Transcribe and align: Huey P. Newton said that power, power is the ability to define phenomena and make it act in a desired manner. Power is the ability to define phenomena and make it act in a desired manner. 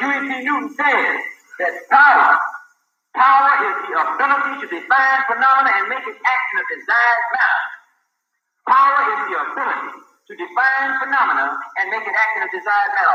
Huey 0.00 0.18
P. 0.28 0.44
Newton 0.44 0.74
said 0.74 1.16
that 1.60 1.72
power, 1.90 2.36
power 3.14 3.52
is 3.70 3.76
the 3.86 3.92
ability 3.96 4.54
to 4.60 4.66
define 4.68 5.18
phenomena 5.30 5.70
and 5.78 5.88
make 5.88 6.04
it 6.04 6.18
act 6.18 6.46
in 6.52 6.56
a 6.60 6.66
desired 6.74 7.24
manner. 7.32 7.64
Power 8.66 9.00
is 9.14 9.20
the 9.30 9.36
ability 9.46 9.92
to 10.28 10.32
define 10.34 10.88
phenomena 10.98 11.46
and 11.78 11.86
make 11.90 12.02
it 12.02 12.12
act 12.12 12.32
in 12.36 12.42
a 12.44 12.50
desired 12.50 12.92
manner. 12.98 13.14